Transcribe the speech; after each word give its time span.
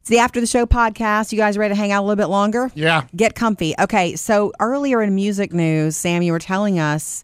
It's 0.00 0.08
the 0.08 0.18
After 0.18 0.40
the 0.40 0.46
Show 0.46 0.64
podcast. 0.66 1.30
You 1.30 1.36
guys 1.38 1.58
ready 1.58 1.74
to 1.74 1.78
hang 1.78 1.92
out 1.92 2.00
a 2.02 2.06
little 2.06 2.16
bit 2.16 2.28
longer? 2.30 2.70
Yeah. 2.74 3.04
Get 3.14 3.34
comfy. 3.34 3.74
Okay, 3.78 4.16
so 4.16 4.52
earlier 4.58 5.02
in 5.02 5.14
music 5.14 5.52
news, 5.52 5.94
Sam, 5.96 6.22
you 6.22 6.32
were 6.32 6.38
telling 6.38 6.78
us 6.78 7.22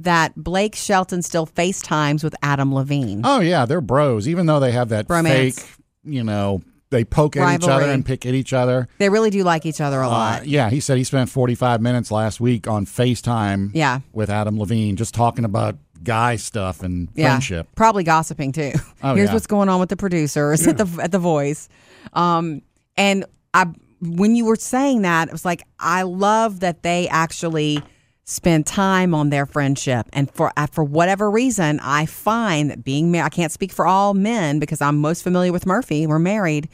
that 0.00 0.34
Blake 0.36 0.74
Shelton 0.74 1.22
still 1.22 1.46
FaceTimes 1.46 2.22
with 2.22 2.34
Adam 2.42 2.74
Levine. 2.74 3.22
Oh 3.24 3.40
yeah, 3.40 3.64
they're 3.64 3.80
bros. 3.80 4.28
Even 4.28 4.44
though 4.46 4.60
they 4.60 4.72
have 4.72 4.90
that 4.90 5.08
Bromance. 5.08 5.58
fake, 5.58 5.68
you 6.04 6.22
know, 6.22 6.62
they 6.90 7.02
poke 7.04 7.36
at 7.36 7.62
each 7.62 7.68
other 7.68 7.86
and 7.86 8.04
pick 8.04 8.24
at 8.26 8.34
each 8.34 8.52
other. 8.52 8.88
They 8.98 9.08
really 9.08 9.30
do 9.30 9.42
like 9.42 9.64
each 9.66 9.80
other 9.80 10.00
a 10.02 10.06
Uh, 10.06 10.10
lot. 10.10 10.46
yeah, 10.46 10.68
he 10.70 10.80
said 10.80 10.98
he 10.98 11.04
spent 11.04 11.30
45 11.30 11.80
minutes 11.80 12.10
last 12.10 12.40
week 12.40 12.68
on 12.68 12.84
FaceTime 12.86 13.70
Yeah. 13.72 14.00
with 14.12 14.28
Adam 14.30 14.58
Levine, 14.58 14.96
just 14.96 15.14
talking 15.14 15.44
about 15.46 15.76
guy 16.04 16.36
stuff 16.36 16.82
and 16.82 17.08
Yeah, 17.14 17.30
friendship. 17.30 17.68
probably 17.74 18.04
gossiping 18.04 18.52
too. 18.52 18.72
Oh, 19.02 19.14
Here's 19.14 19.28
yeah. 19.28 19.34
what's 19.34 19.46
going 19.48 19.68
on 19.68 19.80
with 19.80 19.88
the 19.88 19.96
producers 19.96 20.66
at 20.68 20.76
the 20.78 20.86
at 21.02 21.10
the 21.10 21.18
Voice, 21.18 21.68
um, 22.12 22.62
and 22.96 23.24
I 23.54 23.66
when 24.00 24.36
you 24.36 24.44
were 24.44 24.56
saying 24.56 25.02
that, 25.02 25.28
it 25.28 25.32
was 25.32 25.44
like 25.44 25.62
I 25.78 26.02
love 26.02 26.60
that 26.60 26.82
they 26.82 27.08
actually 27.08 27.82
spend 28.24 28.66
time 28.66 29.14
on 29.14 29.30
their 29.30 29.46
friendship, 29.46 30.06
and 30.12 30.30
for 30.30 30.52
uh, 30.56 30.66
for 30.66 30.84
whatever 30.84 31.30
reason, 31.30 31.80
I 31.82 32.06
find 32.06 32.70
that 32.70 32.84
being 32.84 33.10
married, 33.10 33.26
I 33.26 33.30
can't 33.30 33.52
speak 33.52 33.72
for 33.72 33.86
all 33.86 34.14
men 34.14 34.58
because 34.58 34.80
I'm 34.80 34.98
most 34.98 35.22
familiar 35.22 35.52
with 35.52 35.66
Murphy. 35.66 36.06
We're 36.06 36.18
married, 36.18 36.68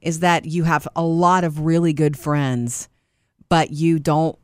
is 0.00 0.20
that 0.20 0.44
you 0.46 0.64
have 0.64 0.86
a 0.96 1.02
lot 1.02 1.44
of 1.44 1.60
really 1.60 1.92
good 1.92 2.18
friends, 2.18 2.88
but 3.48 3.70
you 3.70 3.98
don't 3.98 4.38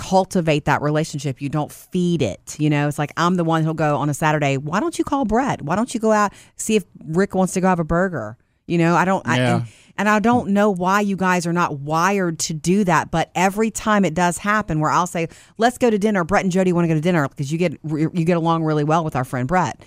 cultivate 0.00 0.64
that 0.64 0.80
relationship. 0.80 1.42
You 1.42 1.50
don't 1.50 1.70
feed 1.70 2.22
it. 2.22 2.56
You 2.58 2.70
know, 2.70 2.88
it's 2.88 2.98
like 2.98 3.12
I'm 3.18 3.36
the 3.36 3.44
one 3.44 3.62
who'll 3.62 3.74
go 3.74 3.96
on 3.96 4.08
a 4.08 4.14
Saturday. 4.14 4.56
Why 4.56 4.80
don't 4.80 4.98
you 4.98 5.04
call 5.04 5.26
Brett? 5.26 5.60
Why 5.62 5.76
don't 5.76 5.92
you 5.92 6.00
go 6.00 6.10
out 6.10 6.32
see 6.56 6.76
if 6.76 6.84
Rick 7.04 7.34
wants 7.34 7.52
to 7.52 7.60
go 7.60 7.68
have 7.68 7.78
a 7.78 7.84
burger? 7.84 8.38
You 8.70 8.78
know, 8.78 8.94
I 8.94 9.04
don't. 9.04 9.26
I, 9.26 9.38
and, 9.38 9.66
and 9.98 10.08
I 10.08 10.20
don't 10.20 10.50
know 10.50 10.70
why 10.70 11.00
you 11.00 11.16
guys 11.16 11.44
are 11.44 11.52
not 11.52 11.80
wired 11.80 12.38
to 12.40 12.54
do 12.54 12.84
that. 12.84 13.10
But 13.10 13.30
every 13.34 13.70
time 13.70 14.04
it 14.04 14.14
does 14.14 14.38
happen, 14.38 14.78
where 14.78 14.90
I'll 14.90 15.08
say, 15.08 15.28
"Let's 15.58 15.76
go 15.76 15.90
to 15.90 15.98
dinner," 15.98 16.22
Brett 16.22 16.44
and 16.44 16.52
Jody 16.52 16.72
want 16.72 16.84
to 16.84 16.88
go 16.88 16.94
to 16.94 17.00
dinner 17.00 17.28
because 17.28 17.50
you 17.50 17.58
get 17.58 17.72
you 17.84 18.24
get 18.24 18.36
along 18.36 18.62
really 18.62 18.84
well 18.84 19.04
with 19.04 19.16
our 19.16 19.24
friend 19.24 19.48
Brett. 19.48 19.82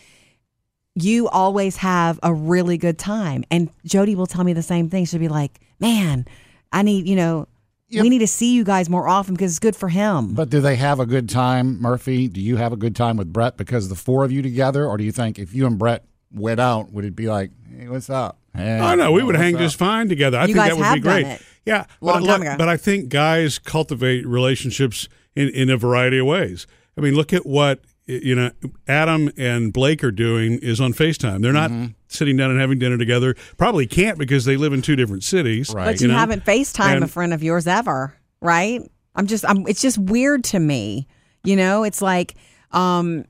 You 0.95 1.29
always 1.29 1.77
have 1.77 2.19
a 2.21 2.33
really 2.33 2.77
good 2.77 2.99
time, 2.99 3.45
and 3.49 3.71
Jody 3.85 4.15
will 4.15 4.27
tell 4.27 4.43
me 4.43 4.51
the 4.51 4.61
same 4.61 4.89
thing. 4.89 5.05
She'll 5.05 5.21
be 5.21 5.29
like, 5.29 5.61
"Man, 5.79 6.25
I 6.71 6.81
need 6.81 7.07
you 7.07 7.15
know." 7.15 7.47
We 7.95 8.09
need 8.09 8.19
to 8.19 8.27
see 8.27 8.55
you 8.55 8.63
guys 8.63 8.89
more 8.89 9.07
often 9.07 9.35
because 9.35 9.51
it's 9.51 9.59
good 9.59 9.75
for 9.75 9.87
him. 9.87 10.33
But 10.33 10.49
do 10.49 10.61
they 10.61 10.77
have 10.77 10.99
a 10.99 11.05
good 11.05 11.29
time, 11.29 11.79
Murphy? 11.79 12.27
Do 12.27 12.41
you 12.41 12.57
have 12.57 12.73
a 12.73 12.75
good 12.75 12.95
time 12.95 13.17
with 13.17 13.31
Brett 13.31 13.55
because 13.55 13.87
the 13.87 13.93
four 13.93 14.23
of 14.23 14.31
you 14.31 14.41
together, 14.41 14.87
or 14.87 14.97
do 14.97 15.03
you 15.03 15.11
think 15.11 15.37
if 15.37 15.53
you 15.53 15.67
and 15.67 15.77
Brett 15.77 16.03
went 16.33 16.59
out, 16.59 16.91
would 16.91 17.05
it 17.05 17.15
be 17.15 17.29
like, 17.29 17.51
hey, 17.77 17.87
what's 17.87 18.09
up? 18.09 18.39
Hey, 18.55 18.79
Oh 18.79 18.95
no, 18.95 19.11
we 19.11 19.23
would 19.23 19.35
hang 19.35 19.55
up? 19.55 19.61
just 19.61 19.77
fine 19.77 20.09
together. 20.09 20.37
I 20.37 20.41
You 20.41 20.47
think 20.53 20.57
guys 20.57 20.69
that 20.69 20.77
would 20.77 20.85
have 20.85 20.93
be 20.95 20.99
great. 21.01 21.21
done 21.23 21.31
it. 21.31 21.41
Yeah, 21.65 21.85
Long 22.01 22.21
but, 22.21 22.27
time 22.27 22.41
ago. 22.41 22.55
but 22.57 22.67
I 22.69 22.77
think 22.77 23.09
guys 23.09 23.57
cultivate 23.57 24.27
relationships 24.27 25.07
in, 25.35 25.49
in 25.49 25.69
a 25.69 25.77
variety 25.77 26.19
of 26.19 26.25
ways. 26.25 26.67
I 26.97 27.01
mean, 27.01 27.15
look 27.15 27.31
at 27.33 27.45
what 27.45 27.81
you 28.05 28.35
know 28.35 28.51
Adam 28.87 29.31
and 29.37 29.71
Blake 29.71 30.03
are 30.03 30.11
doing 30.11 30.59
is 30.61 30.81
on 30.81 30.93
FaceTime. 30.93 31.41
They're 31.41 31.53
not 31.53 31.71
Mm-hmm. 31.71 31.93
sitting 32.09 32.35
down 32.37 32.51
and 32.51 32.59
having 32.59 32.77
dinner 32.79 32.97
together. 32.97 33.33
Probably 33.57 33.87
can't 33.87 34.19
because 34.19 34.43
they 34.45 34.57
live 34.57 34.73
in 34.73 34.81
two 34.81 34.95
different 34.97 35.23
cities. 35.23 35.73
Right. 35.73 35.85
But 35.85 36.01
you, 36.01 36.09
know? 36.09 36.15
haven't 36.15 36.43
FaceTime 36.45 37.01
a 37.01 37.07
friend 37.07 37.33
of 37.33 37.41
yours 37.41 37.65
ever, 37.65 38.13
right? 38.41 38.81
I'm 39.15 39.25
just, 39.27 39.45
I'm. 39.47 39.65
It's 39.67 39.81
just 39.81 39.97
weird 39.97 40.43
to 40.45 40.59
me. 40.59 41.07
You 41.45 41.55
know, 41.55 41.83
it's 41.83 42.01
like, 42.01 42.35
um, 42.71 43.23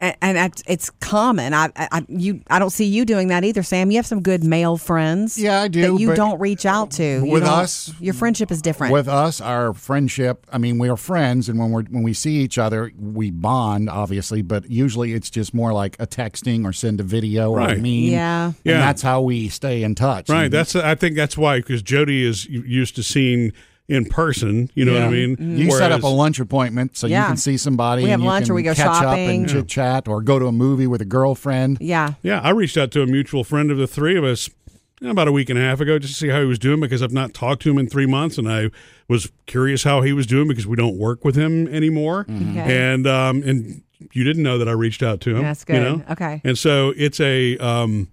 and, 0.00 0.16
and 0.22 0.36
it's- 0.38 0.62
it's 0.66 0.90
common. 1.00 1.52
I, 1.54 1.70
I, 1.76 2.04
you, 2.08 2.40
I 2.48 2.58
don't 2.58 2.70
see 2.70 2.84
you 2.86 3.04
doing 3.04 3.28
that 3.28 3.44
either, 3.44 3.62
Sam. 3.62 3.90
You 3.90 3.98
have 3.98 4.06
some 4.06 4.22
good 4.22 4.42
male 4.44 4.76
friends. 4.76 5.38
Yeah, 5.38 5.62
I 5.62 5.68
do, 5.68 5.82
That 5.82 6.00
you 6.00 6.08
but 6.08 6.16
don't 6.16 6.40
reach 6.40 6.64
out 6.64 6.90
to. 6.92 7.20
With 7.22 7.42
don't- 7.44 7.52
us- 7.52 7.92
your 8.00 8.14
friendship 8.14 8.50
is 8.50 8.62
different. 8.62 8.92
With 8.92 9.08
us, 9.08 9.40
our 9.40 9.74
friendship, 9.74 10.46
I 10.52 10.58
mean, 10.58 10.78
we 10.78 10.88
are 10.88 10.96
friends, 10.96 11.48
and 11.48 11.58
when 11.58 11.70
we're 11.70 11.82
when 11.84 12.02
we 12.02 12.14
see 12.14 12.36
each 12.36 12.56
other, 12.58 12.90
we 12.98 13.30
bond, 13.30 13.90
obviously. 13.90 14.42
But 14.42 14.70
usually, 14.70 15.12
it's 15.12 15.30
just 15.30 15.52
more 15.54 15.72
like 15.72 15.96
a 15.98 16.06
texting 16.06 16.64
or 16.64 16.72
send 16.72 17.00
a 17.00 17.04
video 17.04 17.50
or 17.50 17.60
a 17.60 17.64
Right. 17.66 17.76
meme. 17.76 17.84
Yeah. 18.10 18.46
and 18.46 18.54
Yeah. 18.64 18.78
that's 18.80 19.02
how 19.02 19.20
we 19.22 19.48
stay 19.48 19.82
in 19.82 19.94
touch. 19.94 20.28
Right. 20.28 20.44
And- 20.44 20.52
That's 20.52 20.74
I 20.76 20.94
think 20.94 21.16
that's 21.16 21.36
why 21.36 21.58
because 21.58 21.82
Jody 21.82 22.24
is 22.24 22.46
used 22.46 22.96
to 22.96 23.02
seeing 23.02 23.52
in 23.90 24.04
person. 24.04 24.70
You 24.74 24.84
know 24.84 24.92
what 24.94 25.02
I 25.02 25.04
Yeah. 25.06 25.26
mean? 25.26 25.58
You 25.58 25.70
set 25.72 25.90
up 25.90 26.02
a 26.04 26.06
lunch 26.06 26.38
appointment 26.38 26.96
so 26.96 27.06
Yeah. 27.08 27.22
you 27.22 27.26
can 27.28 27.36
see 27.36 27.56
somebody. 27.56 28.04
We 28.04 28.08
have 28.10 28.20
and 28.20 28.22
you 28.22 28.28
lunch 28.28 28.44
can 28.44 28.52
or 28.52 28.54
we 28.54 28.62
go 28.62 28.72
catch 28.74 28.86
up 28.86 29.02
shopping. 29.02 29.40
and 29.40 29.48
chit 29.50 29.68
chat, 29.68 30.06
or 30.08 30.22
go 30.22 30.38
to 30.38 30.46
a 30.46 30.52
movie 30.52 30.86
with 30.86 31.00
a 31.02 31.04
girlfriend. 31.04 31.78
yeah. 31.80 32.12
Yeah, 32.22 32.40
I 32.40 32.50
reached 32.50 32.76
out 32.78 32.90
to 32.92 33.02
a 33.02 33.06
mutual 33.06 33.42
friend 33.44 33.70
of 33.70 33.78
the 33.78 33.86
three 33.88 34.16
of 34.16 34.22
us 34.24 34.48
about 35.02 35.26
a 35.28 35.32
week 35.32 35.50
and 35.50 35.58
a 35.58 35.62
half 35.62 35.80
ago 35.80 35.98
just 35.98 36.12
to 36.14 36.18
see 36.20 36.28
how 36.28 36.40
he 36.40 36.46
was 36.46 36.58
doing 36.58 36.78
because 36.78 37.02
I've 37.02 37.10
not 37.12 37.34
talked 37.34 37.62
to 37.62 37.70
him 37.70 37.78
in 37.78 37.88
three 37.88 38.06
months, 38.06 38.38
and 38.38 38.46
I 38.50 38.70
was 39.08 39.30
curious 39.46 39.82
how 39.82 40.02
he 40.02 40.12
was 40.12 40.26
doing 40.26 40.46
because 40.46 40.66
we 40.66 40.76
don't 40.76 40.96
work 40.96 41.24
with 41.24 41.34
him 41.36 41.66
anymore. 41.68 42.26
Okay. 42.30 42.60
And 42.92 43.06
um, 43.06 43.42
and 43.44 43.82
you 44.12 44.22
didn't 44.24 44.42
know 44.44 44.56
that 44.58 44.68
I 44.68 44.72
reached 44.72 45.02
out 45.02 45.20
to 45.22 45.34
him. 45.36 45.42
That's 45.42 45.64
You 45.68 45.74
good. 45.74 45.82
know? 45.82 46.02
Okay. 46.12 46.40
And 46.44 46.56
so 46.56 46.92
it's 46.96 47.18
a, 47.20 47.56
um, 47.58 48.08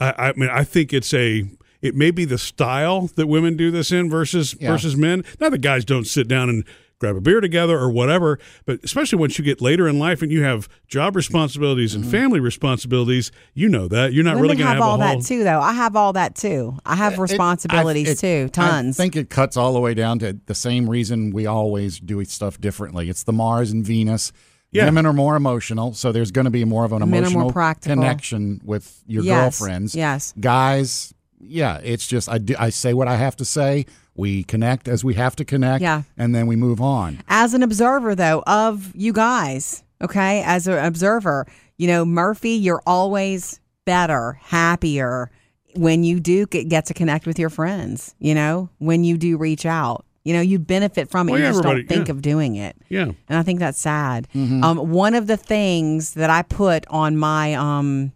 I, 0.00 0.14
I 0.18 0.32
mean, 0.36 0.50
I 0.50 0.64
think 0.64 0.92
it's 0.92 1.14
a. 1.14 1.44
It 1.86 1.94
may 1.94 2.10
be 2.10 2.24
the 2.24 2.38
style 2.38 3.08
that 3.16 3.26
women 3.26 3.56
do 3.56 3.70
this 3.70 3.90
in 3.92 4.10
versus 4.10 4.54
Yeah. 4.60 4.72
versus 4.72 4.96
men. 4.96 5.24
Not 5.40 5.52
that 5.52 5.60
guys 5.60 5.84
don't 5.84 6.06
sit 6.06 6.28
down 6.28 6.48
and 6.48 6.64
grab 6.98 7.14
a 7.14 7.20
beer 7.20 7.42
together 7.42 7.78
or 7.78 7.90
whatever, 7.90 8.38
but 8.64 8.80
especially 8.82 9.18
once 9.18 9.38
you 9.38 9.44
get 9.44 9.60
later 9.60 9.86
in 9.86 9.98
life 9.98 10.22
and 10.22 10.32
you 10.32 10.42
have 10.42 10.66
job 10.88 11.14
responsibilities 11.14 11.94
and 11.94 12.06
family 12.06 12.40
responsibilities, 12.40 13.30
you 13.52 13.68
know 13.68 13.86
that 13.86 14.14
you're 14.14 14.24
not 14.24 14.30
Mm-hmm. 14.36 14.40
Women 14.40 14.42
really 14.42 14.54
going 14.56 14.64
to 14.64 14.68
have 14.68 14.76
have 14.78 14.82
all 14.82 14.98
that 14.98 15.22
too, 15.22 15.44
though. 15.44 15.60
I 15.60 15.72
have 15.74 15.94
all 15.94 16.14
that 16.14 16.34
too. 16.36 16.78
I 16.86 16.96
have 16.96 17.12
It- 17.14 17.18
responsibilities 17.18 18.08
I- 18.08 18.12
it- 18.12 18.18
too. 18.18 18.48
Tons. 18.48 18.98
I 18.98 19.02
think 19.02 19.14
it 19.14 19.28
cuts 19.28 19.58
all 19.58 19.74
the 19.74 19.80
way 19.80 19.92
down 19.92 20.18
to 20.20 20.38
the 20.46 20.54
same 20.54 20.88
reason 20.88 21.32
we 21.32 21.44
always 21.44 22.00
do 22.00 22.24
stuff 22.24 22.58
differently. 22.60 23.10
It's 23.10 23.24
the 23.24 23.32
Mars 23.34 23.70
and 23.72 23.84
Venus. 23.84 24.32
Yeah. 24.72 24.86
Women 24.86 25.06
are 25.06 25.12
more 25.12 25.36
emotional, 25.36 25.92
so 25.94 26.12
there's 26.12 26.30
going 26.30 26.46
to 26.46 26.50
be 26.50 26.64
more 26.64 26.84
of 26.84 26.92
an 26.92 26.98
Men 27.08 27.24
emotional 27.24 27.52
connection 27.80 28.60
with 28.64 29.02
your 29.06 29.22
Yes, 29.22 29.58
girlfriends. 29.58 29.94
yes. 29.94 30.34
Guys, 30.40 31.14
yeah, 31.40 31.80
it's 31.82 32.06
just 32.06 32.28
I, 32.28 32.38
do, 32.38 32.54
I 32.58 32.70
say 32.70 32.94
what 32.94 33.08
I 33.08 33.16
have 33.16 33.36
to 33.36 33.44
say. 33.44 33.86
We 34.14 34.44
connect 34.44 34.88
as 34.88 35.04
we 35.04 35.14
have 35.14 35.36
to 35.36 35.44
connect, 35.44 35.82
Yeah. 35.82 36.02
and 36.16 36.34
then 36.34 36.46
we 36.46 36.56
move 36.56 36.80
on. 36.80 37.18
as 37.28 37.52
an 37.54 37.62
observer 37.62 38.14
though 38.14 38.42
of 38.46 38.92
you 38.96 39.12
guys 39.12 39.82
okay 40.02 40.42
as 40.44 40.66
an 40.66 40.82
observer 40.84 41.46
you 41.78 41.86
know 41.86 42.04
murphy 42.04 42.50
you're 42.50 42.82
always 42.86 43.60
better 43.86 44.38
happier 44.42 45.30
when 45.74 46.04
you 46.04 46.20
do 46.20 46.46
get, 46.46 46.68
get 46.68 46.84
to 46.86 46.92
connect 46.94 47.26
with 47.26 47.38
your 47.38 47.48
friends 47.50 48.14
you 48.18 48.34
know 48.34 48.68
when 48.78 49.04
you 49.04 49.16
do 49.16 49.38
reach 49.38 49.64
out 49.64 50.04
you 50.22 50.34
know 50.34 50.42
you 50.42 50.58
benefit 50.58 51.10
from 51.10 51.28
it 51.28 51.32
Well, 51.32 51.40
you 51.40 51.46
yeah, 51.46 51.52
just 51.52 51.62
don't 51.62 51.86
think 51.88 52.08
yeah. 52.08 52.12
of 52.12 52.20
doing 52.20 52.56
it 52.56 52.76
Yeah. 52.90 53.04
and 53.04 53.38
i 53.38 53.42
think 53.42 53.58
that's 53.58 53.78
sad 53.80 54.28
um, 54.34 54.90
one 54.90 55.14
of 55.14 55.26
the 55.28 55.36
things 55.38 56.12
that 56.12 56.28
i 56.28 56.42
put 56.42 56.86
on 56.88 57.16
my 57.16 57.54
um, 57.54 58.12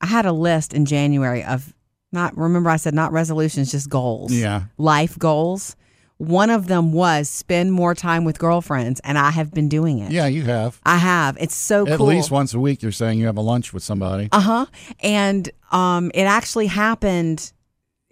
i 0.00 0.06
had 0.06 0.26
a 0.26 0.32
list 0.32 0.72
in 0.72 0.84
january 0.84 1.42
of 1.42 1.73
not 2.14 2.34
remember 2.38 2.70
i 2.70 2.76
said 2.76 2.94
not 2.94 3.12
resolutions 3.12 3.70
just 3.72 3.90
goals 3.90 4.32
Yeah. 4.32 4.64
life 4.78 5.18
goals. 5.18 5.76
One 6.18 6.48
of 6.48 6.68
them 6.68 6.92
was 6.92 7.28
spend 7.28 7.72
more 7.72 7.92
time 7.92 8.22
with 8.24 8.38
girlfriends, 8.38 9.00
and 9.02 9.18
I 9.18 9.32
have 9.32 9.52
been 9.52 9.68
doing 9.68 9.98
it. 9.98 10.12
Yeah, 10.12 10.26
you 10.28 10.44
have. 10.44 10.80
I 10.86 10.96
have. 10.98 11.36
It's 11.40 11.56
so 11.56 11.84
cool. 11.84 11.92
At 11.92 11.96
cool. 11.98 12.06
least 12.06 12.30
once 12.30 12.54
a 12.54 12.60
week, 12.60 12.82
you're 12.82 12.92
saying 12.92 13.18
you 13.18 13.26
have 13.26 13.36
a 13.36 13.40
lunch 13.42 13.72
with 13.74 13.82
somebody. 13.82 14.28
Uh 14.30 14.40
huh. 14.40 14.66
And 15.00 15.50
um, 15.72 16.12
it 16.14 16.22
actually 16.22 16.68
happened. 16.68 17.52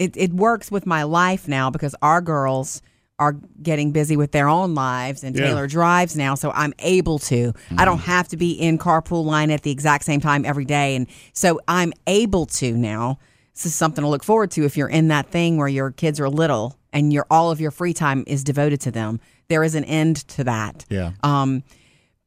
It 0.01 0.17
it 0.17 0.33
works 0.33 0.69
with 0.69 0.85
my 0.85 1.05
life 1.05 1.47
now 1.47 1.71
because 1.71 1.95
our 2.03 2.21
girls 2.21 2.83
are 3.21 3.37
getting 3.63 3.93
busy 3.93 4.17
with 4.17 4.33
their 4.33 4.49
own 4.49 4.75
lives, 4.75 5.23
and 5.23 5.37
Yeah. 5.37 5.47
Taylor 5.47 5.69
drives 5.69 6.17
now, 6.17 6.35
so 6.35 6.51
I'm 6.51 6.75
able 6.81 7.21
to. 7.31 7.53
I 7.79 7.85
don't 7.85 8.01
have 8.01 8.27
to 8.29 8.37
be 8.37 8.51
in 8.51 8.79
carpool 8.79 9.25
line 9.25 9.53
at 9.53 9.63
the 9.63 9.71
exact 9.71 10.05
same 10.05 10.21
time 10.21 10.45
every 10.45 10.65
day, 10.65 10.97
and 10.97 11.07
so 11.35 11.61
I'm 11.69 11.93
able 12.09 12.47
to 12.47 12.77
now. 12.77 13.21
This 13.55 13.67
is 13.67 13.75
something 13.75 14.03
to 14.03 14.09
look 14.09 14.25
forward 14.25 14.51
to 14.53 14.65
if 14.65 14.77
you're 14.77 14.89
in 14.89 15.09
that 15.09 15.29
thing 15.29 15.57
where 15.59 15.69
your 15.69 15.91
kids 15.91 16.19
are 16.21 16.29
little 16.29 16.79
and 16.93 17.13
your 17.13 17.27
all 17.31 17.51
of 17.51 17.61
your 17.61 17.71
free 17.71 17.93
time 17.93 18.25
is 18.27 18.43
devoted 18.45 18.81
to 18.83 18.91
them. 18.91 19.21
There 19.49 19.63
is 19.63 19.75
an 19.75 19.85
end 19.85 20.17
to 20.29 20.45
that. 20.45 20.87
Yeah. 20.89 21.13
Um, 21.23 21.63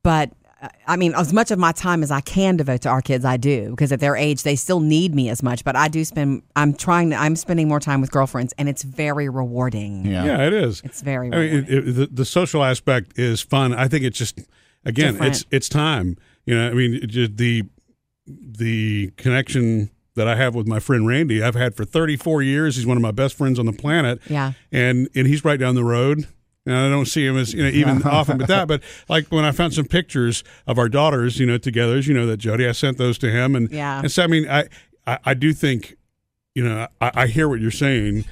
but 0.04 0.32
uh, 0.62 0.70
I 0.88 0.98
mean, 0.98 1.16
as 1.16 1.34
much 1.34 1.50
of 1.50 1.58
my 1.58 1.72
time 1.72 2.04
as 2.04 2.12
I 2.12 2.22
can 2.22 2.58
devote 2.58 2.82
to 2.82 2.90
our 2.90 3.02
kids, 3.02 3.26
I 3.26 3.38
do 3.38 3.72
because 3.72 3.92
at 3.92 4.00
their 4.00 4.16
age 4.16 4.44
they 4.44 4.56
still 4.56 4.80
need 4.80 5.16
me 5.16 5.30
as 5.30 5.42
much. 5.42 5.64
But 5.64 5.76
I 5.76 5.88
do 5.88 6.06
spend. 6.06 6.44
I'm 6.56 6.74
trying 6.74 7.10
to. 7.10 7.16
I'm 7.16 7.36
spending 7.36 7.68
more 7.68 7.80
time 7.80 8.02
with 8.02 8.12
girlfriends, 8.12 8.54
and 8.60 8.70
it's 8.70 8.84
very 8.84 9.28
rewarding. 9.28 10.06
Yeah. 10.06 10.26
Yeah, 10.26 10.48
it 10.48 10.54
is. 10.54 10.82
It's 10.84 11.02
very. 11.02 11.34
I 11.34 11.38
mean, 11.38 11.54
it, 11.56 11.70
it, 11.70 11.96
the, 11.96 12.08
the 12.08 12.26
social 12.26 12.64
aspect 12.64 13.18
is 13.18 13.42
fun. 13.42 13.74
I 13.74 13.88
think 13.88 14.06
it's 14.06 14.18
just 14.18 14.40
again, 14.86 15.14
Different. 15.14 15.36
it's 15.36 15.46
it's 15.50 15.70
time. 15.70 16.18
You 16.46 16.56
know, 16.56 16.70
I 16.70 16.74
mean, 16.74 17.00
it 17.02 17.38
the 17.38 17.64
the 18.28 19.12
connection 19.18 19.90
that 20.16 20.28
I 20.28 20.36
have 20.36 20.56
with 20.56 20.68
my 20.68 20.80
friend 20.80 21.06
Randy, 21.08 21.44
I've 21.44 21.56
had 21.56 21.76
for 21.76 21.86
34 21.86 22.42
years. 22.42 22.76
He's 22.78 22.86
one 22.86 22.98
of 22.98 23.04
my 23.04 23.12
best 23.12 23.36
friends 23.38 23.60
on 23.60 23.66
the 23.66 23.74
planet. 23.74 24.20
Yeah. 24.30 24.54
and 24.72 25.10
and 25.16 25.28
he's 25.28 25.44
right 25.46 25.60
down 25.60 25.76
the 25.76 25.84
road. 25.84 26.28
And 26.68 26.76
I 26.76 26.90
don't 26.90 27.06
see 27.06 27.24
him 27.26 27.38
as 27.38 27.54
you 27.54 27.62
know 27.64 27.70
even 27.70 28.02
often, 28.06 28.38
but 28.40 28.48
that. 28.48 28.68
But 28.68 28.82
like 29.08 29.28
when 29.28 29.46
I 29.46 29.52
found 29.52 29.74
some 29.76 29.86
pictures 29.86 30.44
of 30.66 30.80
our 30.80 30.90
daughters, 30.90 31.40
you 31.40 31.46
know, 31.46 31.58
together, 31.60 31.96
as 31.96 32.08
you 32.08 32.14
know 32.16 32.26
that 32.26 32.38
Jody, 32.38 32.68
I 32.68 32.72
sent 32.72 32.98
those 32.98 33.18
to 33.20 33.30
him, 33.30 33.56
and 33.56 33.70
Yeah. 33.70 34.00
and 34.00 34.12
so 34.12 34.24
I 34.24 34.28
mean, 34.28 34.50
I 34.50 34.68
I, 35.06 35.20
I 35.26 35.34
do 35.36 35.54
think 35.54 35.96
you 36.56 36.64
know, 36.68 36.88
I, 37.02 37.12
I 37.14 37.28
hear 37.28 37.48
what 37.48 37.60
you're 37.60 37.70
saying. 37.70 38.26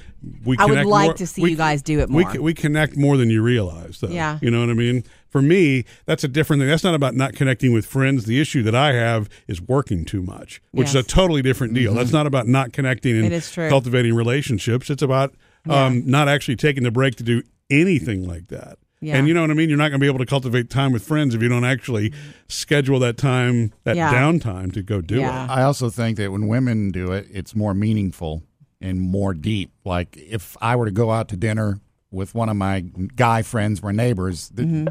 We 0.44 0.56
I 0.58 0.64
would 0.64 0.86
like 0.86 1.04
more- 1.08 1.14
to 1.14 1.26
see 1.26 1.42
we- 1.42 1.50
you 1.50 1.56
guys 1.56 1.82
do 1.82 2.00
it 2.00 2.08
more. 2.08 2.32
c- 2.32 2.38
we 2.38 2.54
connect 2.54 2.96
more 2.96 3.18
than 3.18 3.28
you 3.28 3.42
realize, 3.42 4.00
though. 4.00 4.08
Yeah. 4.08 4.38
you 4.40 4.50
know 4.50 4.60
what 4.60 4.70
I 4.70 4.74
mean. 4.74 5.04
For 5.28 5.42
me, 5.42 5.84
that's 6.06 6.24
a 6.24 6.28
different 6.28 6.60
thing. 6.60 6.68
That's 6.68 6.84
not 6.84 6.94
about 6.94 7.14
not 7.14 7.34
connecting 7.34 7.72
with 7.74 7.84
friends. 7.84 8.24
The 8.24 8.40
issue 8.40 8.62
that 8.62 8.74
I 8.74 8.92
have 8.94 9.28
is 9.48 9.60
working 9.60 10.04
too 10.06 10.22
much, 10.22 10.62
which 10.70 10.88
is 10.88 10.94
a 10.94 11.02
totally 11.02 11.42
different 11.42 11.74
deal. 11.74 11.92
That's 11.92 12.12
not 12.12 12.26
about 12.26 12.46
not 12.48 12.72
connecting 12.72 13.16
and 13.16 13.26
It 13.26 13.32
is 13.32 13.50
true. 13.52 13.68
cultivating 13.68 14.14
relationships. 14.14 14.88
It's 14.90 15.02
about 15.02 15.34
um, 15.68 16.06
not 16.06 16.28
actually 16.28 16.56
taking 16.56 16.84
the 16.84 16.90
break 16.92 17.16
to 17.16 17.22
do 17.24 17.42
anything 17.68 18.26
like 18.26 18.46
that. 18.48 18.78
Yeah. 19.04 19.16
And 19.16 19.28
you 19.28 19.34
know 19.34 19.42
what 19.42 19.50
I 19.50 19.54
mean? 19.54 19.68
You're 19.68 19.78
not 19.78 19.88
going 19.90 20.00
to 20.00 20.04
be 20.04 20.06
able 20.06 20.18
to 20.20 20.26
cultivate 20.26 20.70
time 20.70 20.92
with 20.92 21.04
friends 21.04 21.34
if 21.34 21.42
you 21.42 21.48
don't 21.48 21.64
actually 21.64 22.12
schedule 22.48 22.98
that 23.00 23.16
time, 23.16 23.72
that 23.84 23.96
Yeah. 23.96 24.12
downtime 24.12 24.72
to 24.72 24.82
go 24.82 25.00
do 25.00 25.16
Yeah. 25.16 25.44
it. 25.44 25.50
I 25.50 25.62
also 25.62 25.90
think 25.90 26.16
that 26.16 26.32
when 26.32 26.46
women 26.48 26.90
do 26.90 27.12
it, 27.12 27.26
it's 27.30 27.54
more 27.54 27.74
meaningful 27.74 28.42
and 28.80 29.00
more 29.00 29.34
deep. 29.34 29.70
Like 29.84 30.16
if 30.16 30.56
I 30.60 30.76
were 30.76 30.86
to 30.86 30.90
go 30.92 31.10
out 31.10 31.28
to 31.28 31.36
dinner 31.36 31.80
with 32.10 32.34
one 32.34 32.48
of 32.48 32.56
my 32.56 32.84
guy 33.16 33.42
friends, 33.42 33.82
we're 33.82 33.92
neighbors. 33.92 34.50
Mm-hmm. 34.54 34.88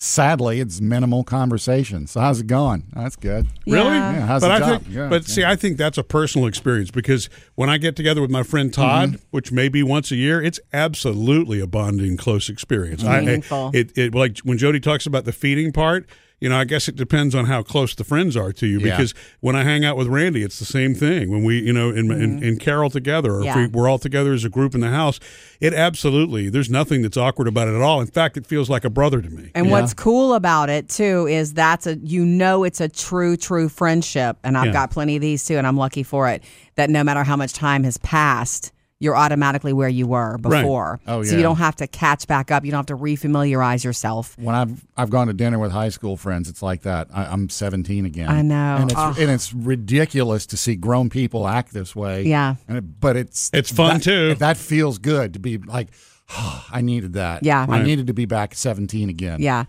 Sadly, 0.00 0.60
it's 0.60 0.80
minimal 0.80 1.24
conversation. 1.24 2.06
So 2.06 2.20
how's 2.20 2.38
it 2.40 2.46
going? 2.46 2.84
Oh, 2.94 3.02
that's 3.02 3.16
good. 3.16 3.48
Really? 3.66 3.88
Yeah. 3.96 4.12
Yeah, 4.12 4.26
how's 4.26 4.42
but 4.42 4.48
the 4.48 4.54
I 4.54 4.58
job? 4.60 4.82
think, 4.82 4.94
Yeah, 4.94 5.08
but 5.08 5.22
yeah. 5.28 5.34
see, 5.34 5.44
I 5.44 5.56
think 5.56 5.76
that's 5.76 5.98
a 5.98 6.04
personal 6.04 6.46
experience 6.46 6.92
because 6.92 7.28
when 7.56 7.68
I 7.68 7.78
get 7.78 7.96
together 7.96 8.20
with 8.20 8.30
my 8.30 8.44
friend 8.44 8.72
Todd, 8.72 9.08
Mm-hmm. 9.08 9.22
which 9.32 9.50
may 9.50 9.68
be 9.68 9.82
once 9.82 10.12
a 10.12 10.16
year, 10.16 10.40
it's 10.40 10.60
absolutely 10.72 11.58
a 11.58 11.66
bonding, 11.66 12.16
close 12.16 12.48
experience. 12.48 13.02
I- 13.02 13.16
I- 13.16 13.20
Meaningful. 13.22 13.72
it, 13.74 13.96
it 13.98 14.14
like 14.14 14.38
when 14.44 14.56
Jody 14.56 14.78
talks 14.78 15.04
about 15.04 15.24
the 15.24 15.32
feeding 15.32 15.72
part. 15.72 16.08
You 16.40 16.48
know, 16.48 16.56
I 16.56 16.64
guess 16.64 16.86
it 16.86 16.94
depends 16.94 17.34
on 17.34 17.46
how 17.46 17.62
close 17.64 17.94
the 17.96 18.04
friends 18.04 18.36
are 18.36 18.52
to 18.52 18.66
you. 18.66 18.78
Yeah. 18.78 18.96
Because 18.96 19.12
when 19.40 19.56
I 19.56 19.64
hang 19.64 19.84
out 19.84 19.96
with 19.96 20.06
Randy, 20.06 20.42
it's 20.44 20.58
the 20.60 20.64
same 20.64 20.94
thing. 20.94 21.30
When 21.30 21.42
we, 21.42 21.60
you 21.60 21.72
know, 21.72 21.90
in, 21.90 22.12
in, 22.12 22.42
in 22.44 22.58
Carol 22.58 22.90
together, 22.90 23.32
or 23.32 23.38
Mm-hmm. 23.38 23.44
Yeah. 23.44 23.64
if 23.64 23.72
we, 23.72 23.80
we're 23.80 23.88
all 23.88 23.98
together 23.98 24.32
as 24.32 24.44
a 24.44 24.48
group 24.48 24.74
in 24.74 24.80
the 24.80 24.90
house, 24.90 25.18
it 25.60 25.74
absolutely. 25.74 26.48
There's 26.48 26.70
nothing 26.70 27.02
that's 27.02 27.16
awkward 27.16 27.48
about 27.48 27.66
it 27.66 27.74
at 27.74 27.80
all. 27.82 28.00
In 28.00 28.06
fact, 28.06 28.36
it 28.36 28.46
feels 28.46 28.70
like 28.70 28.84
a 28.84 28.90
brother 28.90 29.20
to 29.20 29.28
me. 29.30 29.50
And 29.56 29.66
Yeah. 29.66 29.72
what's 29.72 29.94
cool 29.94 30.34
about 30.34 30.70
it 30.70 30.88
too 30.88 31.26
is 31.26 31.54
that's 31.54 31.86
a 31.88 31.96
you 31.98 32.24
know 32.24 32.62
it's 32.62 32.80
a 32.80 32.88
true 32.88 33.36
true 33.36 33.68
friendship 33.68 34.36
and 34.44 34.56
I've 34.56 34.66
Yeah. 34.66 34.72
got 34.72 34.90
plenty 34.92 35.16
of 35.16 35.22
these 35.22 35.44
too 35.44 35.56
and 35.58 35.66
I'm 35.66 35.76
lucky 35.76 36.02
for 36.04 36.28
it 36.28 36.44
that 36.76 36.88
no 36.90 37.02
matter 37.02 37.24
how 37.24 37.34
much 37.36 37.52
time 37.52 37.82
has 37.84 37.96
passed 37.98 38.72
you're 39.00 39.16
automatically 39.16 39.72
where 39.72 39.88
you 39.88 40.06
were 40.08 40.36
Right. 40.42 40.62
before. 40.62 40.98
Oh, 41.06 41.22
So 41.22 41.36
you 41.36 41.42
don't 41.42 41.58
have 41.58 41.76
to 41.76 41.86
catch 41.86 42.26
back 42.26 42.50
up. 42.50 42.64
You 42.64 42.72
don't 42.72 42.78
have 42.78 42.86
to 42.86 42.96
refamiliarize 42.96 43.84
yourself. 43.84 44.36
when 44.38 44.54
I've 44.54 44.84
I've 44.96 45.10
gone 45.10 45.28
to 45.28 45.32
dinner 45.32 45.58
with 45.58 45.70
high 45.70 45.90
school 45.90 46.16
friends, 46.16 46.48
it's 46.48 46.62
like 46.62 46.82
that. 46.82 47.08
I, 47.12 47.26
I'm 47.26 47.48
17 47.48 48.04
again. 48.04 48.28
I 48.28 48.42
know. 48.42 48.76
and 48.80 48.90
it's 48.90 48.98
Ugh. 48.98 49.16
and 49.18 49.30
it's 49.30 49.52
ridiculous 49.54 50.46
to 50.46 50.56
see 50.56 50.74
grown 50.74 51.10
people 51.10 51.46
act 51.46 51.72
this 51.72 51.94
way. 51.94 52.24
Yeah. 52.24 52.56
and 52.66 52.78
it, 52.78 53.00
but 53.00 53.16
it's 53.16 53.50
It's 53.52 53.70
fun, 53.70 53.98
that- 53.98 54.02
too. 54.02 54.34
That 54.34 54.56
feels 54.56 54.98
good 54.98 55.34
to 55.34 55.38
be 55.38 55.58
like, 55.58 55.88
I 56.72 56.80
needed 56.82 57.12
that. 57.14 57.44
Yeah. 57.44 57.66
I 57.68 57.82
needed 57.82 58.08
to 58.08 58.14
be 58.14 58.26
back 58.26 58.54
17 58.54 59.08
again. 59.08 59.40
Yeah. 59.40 59.64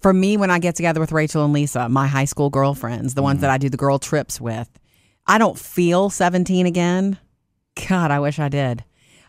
For 0.00 0.12
me, 0.12 0.36
when 0.36 0.50
I 0.50 0.58
get 0.58 0.74
together 0.76 0.98
with 0.98 1.12
Rachel 1.12 1.44
and 1.44 1.52
Lisa, 1.52 1.88
my 1.88 2.06
high 2.06 2.24
school 2.24 2.48
girlfriends, 2.50 3.14
the 3.14 3.22
ones 3.22 3.36
mm-hmm. 3.36 3.42
that 3.42 3.50
I 3.50 3.58
do 3.58 3.68
the 3.68 3.76
girl 3.76 3.98
trips 3.98 4.40
with, 4.40 4.68
I 5.26 5.38
don't 5.38 5.58
feel 5.58 6.08
17 6.10 6.66
again. 6.66 7.18
God, 7.88 8.10
I 8.10 8.20
wish 8.20 8.38
I 8.38 8.48
did. 8.48 8.84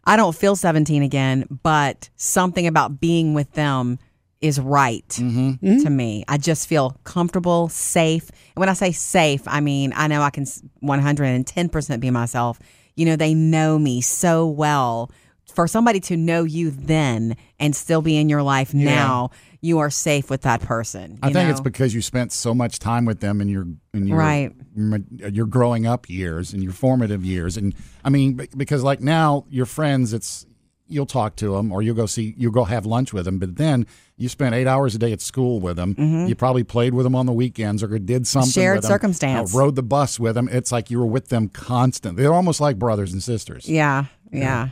I 0.06 0.18
don't 0.18 0.36
feel 0.36 0.56
17 0.56 1.04
again, 1.04 1.46
but 1.64 2.10
something 2.16 2.66
about 2.66 3.00
being 3.00 3.34
with 3.34 3.52
them 3.54 4.00
is 4.42 4.60
right 4.60 5.08
mm-hmm. 5.08 5.78
to 5.80 5.90
me. 5.90 6.24
I 6.28 6.38
just 6.38 6.68
feel 6.68 6.98
comfortable, 7.04 7.70
safe. 7.70 8.30
And 8.56 8.60
when 8.60 8.70
I 8.70 8.74
say 8.74 8.92
safe, 8.92 9.44
I 9.46 9.62
mean, 9.62 9.94
I 9.96 10.08
know 10.08 10.22
I 10.22 10.32
can 10.32 10.46
110% 10.46 12.00
be 12.00 12.10
myself. 12.10 12.60
You 12.96 13.06
know, 13.06 13.16
they 13.16 13.34
know 13.36 13.78
me 13.78 14.02
so 14.02 14.48
well. 14.48 15.12
For 15.54 15.68
somebody 15.68 16.00
to 16.02 16.18
know 16.18 16.44
you 16.44 16.72
then 16.72 17.36
and 17.60 17.76
still 17.76 18.02
be 18.02 18.18
in 18.18 18.30
your 18.30 18.44
life 18.44 18.74
now, 18.74 19.32
you 19.62 19.80
are 19.80 19.90
safe 19.90 20.30
with 20.30 20.42
that 20.42 20.62
person. 20.62 21.20
I 21.22 21.28
think 21.32 21.46
know? 21.48 21.52
it's 21.52 21.60
because 21.62 21.94
you 21.94 22.02
spent 22.02 22.32
so 22.32 22.54
much 22.56 22.80
time 22.80 23.06
with 23.06 23.20
them 23.20 23.42
in 23.42 23.48
your 23.50 23.66
in 23.94 24.08
your 24.08 24.18
Right. 24.18 24.54
your 24.76 25.46
growing 25.46 25.86
up 25.86 26.10
years 26.10 26.54
and 26.54 26.64
your 26.64 26.74
formative 26.74 27.24
years, 27.26 27.58
and 27.58 27.76
I 28.04 28.10
mean 28.10 28.40
because 28.58 28.84
like 28.84 29.02
now 29.02 29.46
your 29.50 29.66
friends, 29.66 30.14
it's 30.14 30.46
you'll 30.88 31.06
talk 31.06 31.38
to 31.38 31.54
them 31.56 31.72
or 31.72 31.82
you'll 31.82 31.96
go 31.96 32.06
see 32.06 32.34
you'll 32.38 32.52
go 32.52 32.66
have 32.66 32.86
lunch 32.86 33.14
with 33.14 33.26
them, 33.26 33.40
but 33.40 33.56
then 33.56 33.86
you 34.18 34.28
spent 34.30 34.54
eight 34.54 34.68
hours 34.68 34.94
a 34.94 35.00
day 35.00 35.12
at 35.12 35.22
school 35.22 35.60
with 35.60 35.78
them. 35.78 35.96
You 36.28 36.36
probably 36.36 36.64
played 36.64 36.94
with 36.94 37.06
them 37.06 37.16
on 37.16 37.26
the 37.26 37.34
weekends 37.34 37.82
or 37.82 37.88
did 37.98 38.28
something. 38.28 38.50
Mm-hmm. 38.50 38.60
Shared 38.60 38.78
with 38.78 38.84
them, 38.84 38.92
circumstance. 38.92 39.56
uh, 39.56 39.58
rode 39.58 39.76
the 39.76 39.84
bus 39.84 40.20
with 40.20 40.36
them. 40.36 40.50
It's 40.52 40.72
like 40.72 40.92
you 40.92 41.00
were 41.00 41.06
with 41.06 41.30
them 41.30 41.50
constant. 41.50 42.18
They're 42.18 42.34
almost 42.34 42.62
like 42.62 42.78
brothers 42.78 43.14
and 43.14 43.24
sisters. 43.24 43.70
Yeah, 43.70 44.06
yeah. 44.32 44.70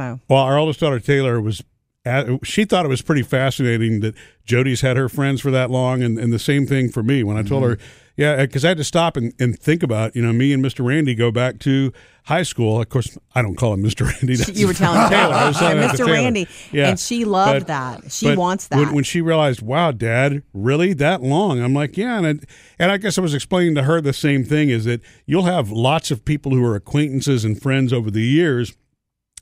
So, 0.00 0.20
Well, 0.28 0.40
our 0.42 0.58
oldest 0.58 0.80
daughter 0.80 1.00
Taylor 1.00 1.40
was. 1.40 1.62
At, 2.02 2.46
she 2.46 2.64
thought 2.64 2.86
it 2.86 2.88
was 2.88 3.02
pretty 3.02 3.20
fascinating 3.22 4.00
that 4.00 4.14
Jody's 4.46 4.80
had 4.80 4.96
her 4.96 5.10
friends 5.10 5.42
for 5.42 5.50
that 5.50 5.70
long, 5.70 6.02
and, 6.02 6.18
and 6.18 6.32
the 6.32 6.38
same 6.38 6.66
thing 6.66 6.90
for 6.90 7.02
me. 7.02 7.22
When 7.22 7.36
I 7.36 7.42
told 7.42 7.62
her, 7.62 7.76
mm-hmm. 7.76 7.84
yeah, 8.16 8.36
because 8.40 8.64
I 8.64 8.68
had 8.68 8.78
to 8.78 8.84
stop 8.84 9.18
and, 9.18 9.34
and 9.38 9.58
think 9.58 9.82
about, 9.82 10.16
you 10.16 10.22
know, 10.22 10.32
me 10.32 10.54
and 10.54 10.64
Mr. 10.64 10.82
Randy 10.82 11.14
go 11.14 11.30
back 11.30 11.58
to 11.58 11.92
high 12.24 12.42
school. 12.42 12.80
Of 12.80 12.88
course, 12.88 13.18
I 13.34 13.42
don't 13.42 13.54
call 13.54 13.74
him 13.74 13.82
Mr. 13.82 14.06
Randy. 14.10 14.36
That's 14.36 14.58
you 14.58 14.66
were 14.66 14.72
telling 14.72 15.10
Taylor. 15.10 15.34
I 15.34 15.48
was 15.48 15.58
telling 15.58 15.76
Mr. 15.76 15.96
Taylor. 15.98 16.12
Randy, 16.12 16.48
Yeah. 16.72 16.88
and 16.88 16.98
she 16.98 17.26
loved 17.26 17.66
But- 17.66 18.00
that. 18.00 18.12
She 18.12 18.34
wants 18.34 18.68
that. 18.68 18.78
When, 18.78 18.94
when 18.94 19.04
she 19.04 19.20
realized, 19.20 19.60
wow, 19.60 19.90
Dad, 19.92 20.42
really 20.54 20.94
that 20.94 21.20
long? 21.20 21.60
I'm 21.60 21.74
like, 21.74 21.98
yeah, 21.98 22.16
and 22.16 22.26
I, 22.26 22.34
and 22.78 22.90
I 22.90 22.96
guess 22.96 23.18
I 23.18 23.20
was 23.20 23.34
explaining 23.34 23.74
to 23.74 23.82
her 23.82 24.00
the 24.00 24.14
same 24.14 24.44
thing: 24.44 24.70
is 24.70 24.86
that 24.86 25.02
you'll 25.26 25.42
have 25.42 25.70
lots 25.70 26.10
of 26.10 26.24
people 26.24 26.52
who 26.52 26.64
are 26.64 26.76
acquaintances 26.76 27.44
and 27.44 27.60
friends 27.60 27.92
over 27.92 28.10
the 28.10 28.22
years. 28.22 28.74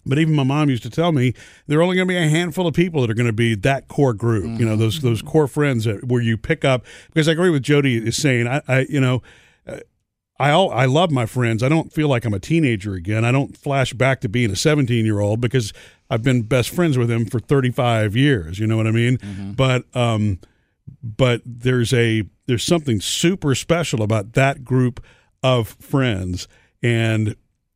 But 0.08 0.18
even 0.18 0.34
my 0.34 0.42
mom 0.42 0.70
used 0.70 0.82
to 0.84 0.90
tell 0.90 1.12
me 1.12 1.34
there 1.66 1.78
are 1.78 1.82
only 1.82 1.96
going 1.96 2.08
to 2.08 2.12
be 2.12 2.16
a 2.18 2.28
handful 2.28 2.66
of 2.66 2.74
people 2.74 3.02
that 3.02 3.10
are 3.10 3.14
going 3.14 3.26
to 3.26 3.32
be 3.32 3.54
that 3.56 3.88
core 3.88 4.14
group. 4.14 4.58
You 4.58 4.64
know, 4.66 4.74
those 4.76 5.00
those 5.00 5.22
core 5.22 5.46
friends 5.46 5.84
that 5.84 6.04
where 6.04 6.22
you 6.22 6.36
pick 6.36 6.64
up. 6.64 6.84
Because 7.08 7.28
I 7.28 7.32
agree 7.32 7.50
with 7.50 7.62
Jody 7.62 7.96
is 7.96 8.16
saying, 8.16 8.48
I, 8.48 8.62
I 8.66 8.86
you 8.88 9.00
know. 9.00 9.22
uh, 9.66 9.78
I 10.40 10.50
al- 10.50 10.70
I 10.70 10.84
love 10.84 11.10
my 11.10 11.26
friends. 11.26 11.64
I 11.64 11.68
don't 11.68 11.92
feel 11.92 12.06
like 12.08 12.24
I'm 12.24 12.32
a 12.32 12.38
teenager 12.38 12.94
again. 12.94 13.24
I 13.24 13.32
don't 13.32 13.56
flash 13.56 13.92
back 13.92 14.20
to 14.20 14.28
being 14.28 14.52
a 14.52 14.56
17 14.56 15.04
year 15.04 15.18
old 15.18 15.40
because 15.40 15.72
I've 16.10 16.22
been 16.22 16.42
best 16.42 16.70
friends 16.70 16.96
with 16.96 17.08
them 17.08 17.26
for 17.26 17.40
35 17.40 18.14
years. 18.14 18.60
You 18.60 18.68
know 18.68 18.76
what 18.76 18.86
I 18.86 18.92
mean? 18.92 19.18
But 19.56 19.84
um, 19.96 20.38
but 21.02 21.42
there's 21.44 21.92
a 21.92 22.22
there's 22.46 22.62
something 22.62 23.00
super 23.00 23.56
special 23.56 24.00
about 24.00 24.34
that 24.34 24.64
group 24.64 25.04
of 25.42 25.70
friends, 25.80 26.46
and 26.84 27.34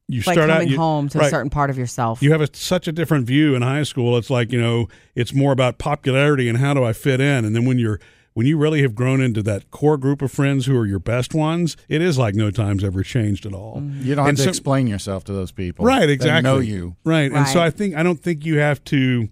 you 0.08 0.18
It's 0.18 0.26
like 0.26 0.34
start 0.34 0.50
coming 0.50 0.66
out 0.66 0.70
you, 0.70 0.76
home 0.76 1.08
to 1.10 1.20
a 1.20 1.28
certain 1.30 1.50
part 1.50 1.70
of 1.70 1.78
yourself. 1.78 2.22
you 2.22 2.32
have 2.32 2.40
a, 2.40 2.48
such 2.52 2.86
a 2.88 2.92
different 2.92 3.26
view 3.26 3.54
in 3.54 3.62
high 3.62 3.84
school. 3.84 4.16
It's 4.18 4.30
like 4.30 4.52
you 4.52 4.60
know, 4.60 4.88
it's 5.14 5.32
more 5.32 5.52
about 5.52 5.78
popularity 5.78 6.48
and 6.48 6.58
how 6.58 6.74
do 6.74 6.84
I 6.84 6.92
fit 6.92 7.20
in. 7.20 7.44
And 7.44 7.54
then 7.54 7.64
when 7.64 7.78
you're 7.78 8.00
when 8.34 8.46
you 8.46 8.56
really 8.56 8.80
have 8.82 8.94
grown 8.94 9.20
into 9.20 9.42
that 9.42 9.70
core 9.70 9.98
group 9.98 10.22
of 10.22 10.32
friends 10.32 10.64
who 10.66 10.76
are 10.76 10.86
your 10.86 10.98
best 10.98 11.34
ones, 11.34 11.76
it 11.88 12.00
is 12.00 12.16
like 12.18 12.34
no 12.34 12.50
time's 12.50 12.82
ever 12.82 13.02
changed 13.02 13.44
at 13.46 13.52
all. 13.52 13.76
Mm-hmm. 13.76 14.06
You 14.06 14.14
don't 14.14 14.24
have 14.24 14.28
And 14.30 14.36
to 14.38 14.44
so- 14.44 14.48
explain 14.48 14.86
yourself 14.86 15.24
to 15.24 15.32
those 15.32 15.52
people. 15.52 15.84
Right, 15.84 16.06
They 16.06 16.12
exactly. 16.14 16.42
know 16.50 16.58
you. 16.58 16.96
Right. 17.04 17.30
And 17.30 17.46
so 17.46 17.60
I 17.60 17.70
think 17.70 17.94
I 17.94 18.02
don't 18.02 18.20
think 18.20 18.44
you 18.44 18.58
have 18.58 18.82
to. 18.84 19.28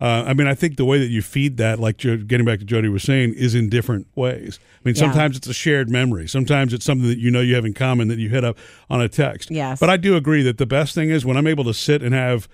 Uh, 0.00 0.24
I 0.26 0.32
mean, 0.34 0.46
I 0.46 0.54
think 0.54 0.76
the 0.76 0.84
way 0.86 0.98
that 0.98 1.08
you 1.08 1.20
feed 1.20 1.58
that, 1.58 1.78
like 1.78 1.98
getting 1.98 2.44
back 2.46 2.58
to 2.60 2.64
Jody 2.64 2.88
was 2.88 3.02
saying, 3.02 3.34
is 3.34 3.54
in 3.54 3.68
different 3.68 4.06
ways. 4.14 4.58
I 4.62 4.88
mean, 4.88 4.94
Yeah. 4.94 5.00
sometimes 5.00 5.36
it's 5.36 5.46
a 5.46 5.52
shared 5.52 5.90
memory. 5.90 6.26
Sometimes 6.26 6.72
it's 6.72 6.84
something 6.86 7.06
that 7.08 7.18
you 7.18 7.30
know 7.30 7.40
you 7.40 7.54
have 7.54 7.66
in 7.66 7.74
common 7.74 8.08
that 8.08 8.18
you 8.18 8.30
hit 8.30 8.42
up 8.44 8.56
on 8.88 9.00
a 9.02 9.08
text. 9.08 9.50
Yes. 9.50 9.78
But 9.78 9.90
I 9.90 9.96
do 9.98 10.16
agree 10.16 10.42
that 10.42 10.56
the 10.58 10.66
best 10.66 10.94
thing 10.94 11.10
is 11.10 11.26
when 11.26 11.36
I'm 11.36 11.46
able 11.46 11.64
to 11.64 11.74
sit 11.74 12.02
and 12.02 12.14
have 12.14 12.48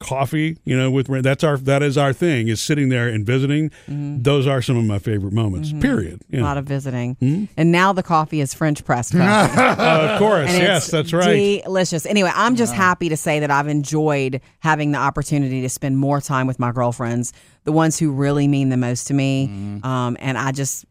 coffee. 0.00 0.58
You 0.64 0.76
know, 0.76 0.90
with 0.90 1.06
that's 1.22 1.44
our 1.44 1.56
that 1.58 1.82
is 1.82 1.96
our 1.96 2.12
thing 2.12 2.48
is 2.48 2.60
sitting 2.60 2.88
there 2.88 3.08
and 3.08 3.24
visiting. 3.24 3.70
Those 3.88 4.46
are 4.46 4.62
some 4.62 4.76
of 4.76 4.84
my 4.84 4.98
favorite 4.98 5.32
moments. 5.32 5.72
Period. 5.72 6.22
a 6.32 6.40
lot 6.40 6.58
of 6.58 6.66
visiting. 6.66 7.14
Hmm? 7.14 7.44
And 7.56 7.72
now 7.72 7.92
the 7.92 8.02
coffee 8.02 8.40
is 8.40 8.54
French 8.54 8.84
press 8.84 9.10
coffee. 9.10 9.58
Uh, 9.58 10.08
of 10.12 10.18
course. 10.18 10.50
and 10.50 10.58
yes, 10.58 10.90
that's 10.90 11.12
right. 11.12 11.62
Delicious. 11.64 12.06
Anyway, 12.06 12.30
I'm 12.34 12.56
just 12.56 12.74
happy 12.74 13.08
to 13.08 13.16
say 13.16 13.40
that 13.40 13.50
I've 13.50 13.68
enjoyed 13.68 14.40
having 14.60 14.92
the 14.92 14.98
opportunity 14.98 15.62
to 15.62 15.68
spend 15.68 15.98
more 15.98 16.20
time 16.20 16.46
with 16.46 16.58
my 16.58 16.72
girlfriends, 16.72 17.32
the 17.64 17.72
ones 17.72 17.98
who 17.98 18.12
really 18.12 18.48
mean 18.48 18.68
the 18.68 18.76
most 18.76 19.06
to 19.08 19.14
me. 19.14 19.48
Mm-hmm. 19.48 19.86
Um, 19.86 20.16
and 20.20 20.36
I 20.36 20.52
just, 20.52 20.84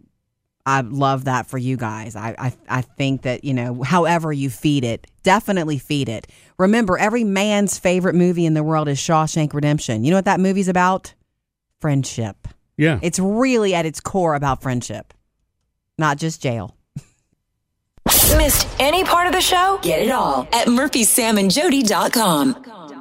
I 0.65 0.81
love 0.81 1.25
that 1.25 1.45
for 1.47 1.57
you 1.57 1.77
guys. 1.77 2.15
I, 2.15 2.35
I, 2.39 2.53
I 2.67 2.81
think 2.81 3.21
that, 3.21 3.43
you 3.43 3.53
know, 3.53 3.83
however 3.83 4.33
you 4.33 4.49
feed 4.49 4.83
it, 4.83 5.05
definitely 5.21 5.77
feed 5.77 6.09
it. 6.09 6.27
Remember, 6.57 6.97
every 6.97 7.23
man's 7.23 7.77
favorite 7.77 8.15
movie 8.15 8.45
in 8.45 8.53
the 8.53 8.63
world 8.63 8.87
is 8.87 8.97
Shawshank 8.97 9.53
Redemption. 9.53 10.03
You 10.03 10.11
know 10.11 10.17
what 10.17 10.25
that 10.25 10.39
movie's 10.39 10.67
about? 10.67 11.13
Friendship. 11.81 12.47
yeah. 12.77 12.99
It's 13.01 13.19
really 13.19 13.75
at 13.75 13.85
its 13.85 13.99
core 13.99 14.35
about 14.35 14.61
friendship, 14.61 15.13
not 15.97 16.17
just 16.17 16.41
jail. 16.41 16.75
Missed 18.37 18.67
any 18.79 19.03
part 19.03 19.27
of 19.27 19.33
the 19.33 19.41
show? 19.41 19.79
Get 19.81 20.01
it 20.01 20.11
all 20.11 20.47
at 20.53 20.67
murphysamandjody.com. 20.67 22.94